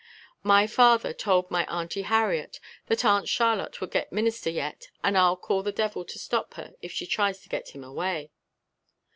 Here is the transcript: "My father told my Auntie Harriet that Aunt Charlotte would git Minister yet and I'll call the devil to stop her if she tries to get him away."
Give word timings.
"My 0.41 0.65
father 0.65 1.13
told 1.13 1.51
my 1.51 1.63
Auntie 1.67 2.01
Harriet 2.01 2.59
that 2.87 3.05
Aunt 3.05 3.29
Charlotte 3.29 3.79
would 3.79 3.91
git 3.91 4.11
Minister 4.11 4.49
yet 4.49 4.89
and 5.03 5.15
I'll 5.15 5.37
call 5.37 5.61
the 5.61 5.71
devil 5.71 6.03
to 6.05 6.17
stop 6.17 6.55
her 6.55 6.73
if 6.81 6.91
she 6.91 7.05
tries 7.05 7.41
to 7.41 7.49
get 7.49 7.75
him 7.75 7.83
away." 7.83 8.31